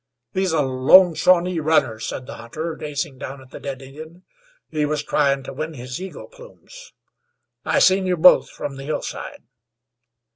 "He's 0.33 0.51
a 0.51 0.63
lone 0.63 1.13
Shawnee 1.13 1.59
runner," 1.59 1.99
said 1.99 2.25
the 2.25 2.33
hunter, 2.37 2.73
gazing 2.75 3.19
down 3.19 3.39
at 3.39 3.51
the 3.51 3.59
dead 3.59 3.83
Indian. 3.83 4.23
"He 4.71 4.83
was 4.83 5.03
tryin' 5.03 5.43
to 5.43 5.53
win 5.53 5.75
his 5.75 6.01
eagle 6.01 6.27
plumes. 6.27 6.93
I 7.65 7.77
seen 7.77 8.07
you 8.07 8.17
both 8.17 8.49
from 8.49 8.77
the 8.77 8.83
hillside." 8.85 9.43